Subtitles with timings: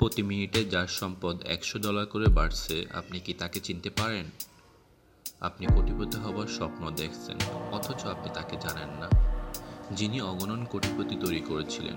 [0.00, 4.24] প্রতি মিনিটে যার সম্পদ একশো ডলার করে বাড়ছে, আপনি কি তাকে চিনতে পারেন?
[5.40, 7.36] আপনি কোটিপতি হবার স্বপ্ন দেখছেন,
[7.72, 9.08] অথচ আপনি তাকে জানেন না।
[9.92, 11.96] যিনি অগণন কোটিপতি তৈরি করেছিলেন।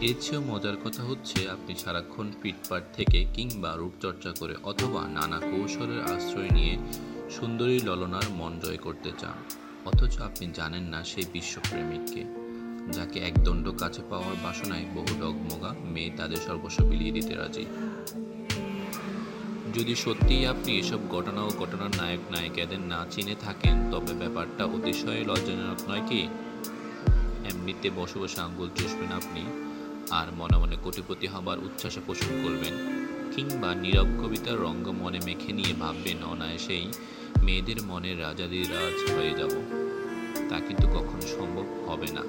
[0.00, 6.00] এর চেয়েও মজার কথা হচ্ছে, আপনি সারাক্ষণ ফিটপাট থেকে কিংবা রূপচর্চা করে অথবা নানা কৌশলের
[6.02, 6.78] আশ্রয় নিয়ে
[7.30, 9.36] সুন্দরী ললনার মন জয় করতে চান,
[9.84, 12.24] অথচ আপনি জানেন না সেই বিশ্বপ্রেমিককে,
[12.92, 15.59] যাকে একদণ্ড কাছে পাওয়ার বাসনায় বহু ডগমগা
[16.00, 17.64] মেয়ে তাদের সর্বস্ব বিলিয়ে দিতে রাজি।
[19.76, 25.20] যদি সত্যিই আপনি এসব ঘটনা ও ঘটনার নায়ক নায়িকাদের না চিনে থাকেন, তবে ব্যাপারটা অতিশয়
[25.28, 26.22] লজ্জাজনক নয় কি?
[27.50, 29.42] এমনিতে বসে বসে আঙ্গুল চুষবেন আপনি
[30.18, 32.74] আর মনে মনে কোটিপতি হবার উচ্ছ্বাসে পোষণ করবেন,
[33.34, 36.86] কিংবা নীরব কবিতার রঙ্গ মনে মেখে নিয়ে ভাববেন, অনায়াসেই
[37.44, 39.52] মেয়েদের মনে রাজাদিরাজ হয়ে যাব।
[40.48, 42.22] তা কিন্তু কখনো সম্ভব হবে না।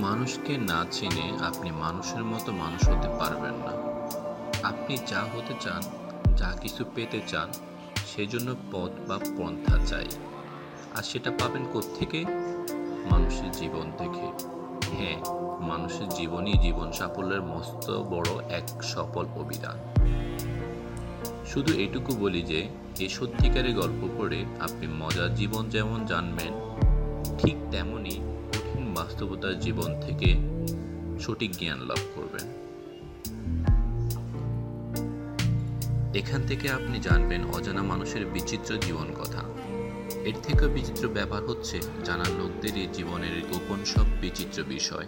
[0.00, 3.72] মানুষকে না চিনে আপনি মানুষের মতো মানুষ হতে পারবেন না।
[4.62, 5.82] আপনি যা হতে চান,
[6.36, 7.48] যা কিছু পেতে চান,
[8.06, 10.06] সেজন্য পথ বা পন্থা চাই।
[10.94, 11.64] আর সেটা পাবেন
[11.98, 12.24] থেকে
[13.10, 14.24] মানুষের জীবন থেকে।
[14.96, 15.18] হ্যাঁ
[15.60, 19.76] মানুষের জীবনই জীবন সাফল্যের মস্ত বড় এক সফল অভিধান
[21.46, 22.68] শুধু এটুকু বলি যে
[22.98, 26.52] এই সত্যিকারের গল্প পড়ে আপনি মজার জীবন যেমন জানবেন,
[27.38, 28.18] ঠিক তেমনই
[28.98, 30.28] বাস্তবতার জীবন থেকে
[31.20, 32.46] সঠিক জ্ঞান লাভ করবেন।
[36.14, 39.42] এখান থেকে আপনি জানবেন অজানা মানুষের বিচিত্র জীবন কথা।
[40.24, 45.06] এর থেকেও বিচিত্র ব্যাপার হচ্ছে, জানা লোকদেরই জীবনের গোপন সব বিচিত্র বিষয়।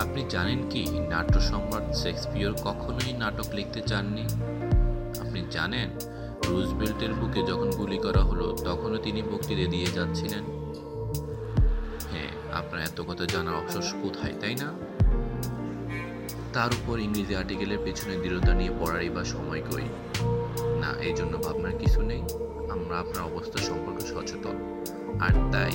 [0.00, 4.24] আপনি জানেন কি, নাট্য সম্রাট শেক্সপিয়র কখনোই নাটক লিখতে চাননি?
[5.20, 5.88] আপনি জানেন,
[6.48, 10.44] রুজবেল্টের বুকে যখন গুলি করা হলো, তখনও তিনি বক্তৃতা দিয়ে যাচ্ছিলেন।
[12.58, 14.72] আপনার এত কথা জানার অবশ্য কোথায়, তাই না?
[16.52, 19.82] তার উপর ইংরেজি আর্টিকেলের পেছনে দৃঢ়তা নিয়ে পড়ারই বা সময় কই?
[20.80, 22.22] না, এই জন্য ভাবনার কিছু নেই।
[22.70, 24.82] আমরা আপনার অবস্থা সম্পর্কে সচেতন।
[25.20, 25.72] আর তাই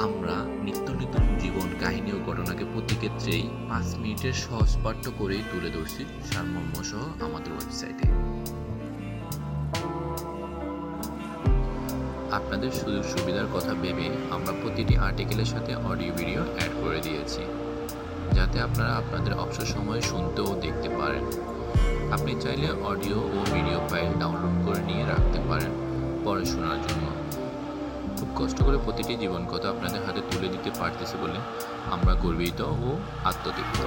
[0.00, 5.70] আমরা নিত্য নতুন জীবন, কাহিনী ও ঘটনাকে প্রতি ক্ষেত্রেই পাঁচ মিনিটের সহজ পাঠ্য করেই তুলে
[5.70, 8.08] ধরছি। সারমর্ম সহ আমাদের ওয়েবসাইটে
[12.38, 14.06] আপনাদের সুযোগ সুবিধার কথা ভেবে
[14.36, 17.42] আমরা প্রতিটি আর্টিকেলের সাথে অডিও ভিডিও অ্যাড করে দিয়েছি,
[18.36, 21.24] যাতে আপনারা আপনাদের অবসর সময়ে শুনতে ও দেখতে পারেন।
[22.16, 25.72] আপনি চাইলে অডিও ও ভিডিও ফাইল ডাউনলোড করে নিয়ে রাখতে পারেন
[26.24, 27.04] পরে শোনার জন্য।
[28.16, 31.38] খুব কষ্ট করে প্রতিটি জীবন কথা আপনাদের হাতে তুলে দিতে পারতেছে বলে
[31.94, 32.88] আমরা গর্বিত ও
[33.30, 33.80] আত্মতৃপ্ত।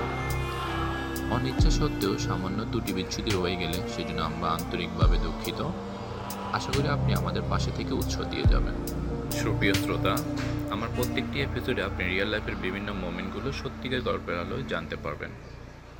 [1.35, 5.59] অনিচ্ছা সত্ত্বেও সামান্য ত্রুটি বিচ্ছুতি রয়ে গেলে সেজন্য আমরা আন্তরিকভাবে দুঃখিত।
[6.53, 8.87] আশা করি আপনি আমাদের পাশে থেকে উৎস দিয়ে যাবেন।
[9.31, 10.17] সুপ্রিয় শ্রোতা,
[10.69, 15.29] আমার প্রত্যেকটি এপিসোডে আপনি রিয়েল লাইফের বিভিন্ন মোমেন্টগুলো সত্যিকার গল্পের আলোয় জানতে পারবেন।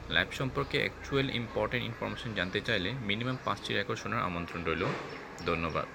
[0.10, 4.86] লাইফ সম্পর্কে অ্যাকচুয়াল ইম্পর্টেন্ট ইনফরমেশন জানতে চাইলে মিনিমাম পাঁচটি রেকর্ড শোনার আমন্ত্রণ রইল।
[5.46, 5.86] ধন্যবাদ।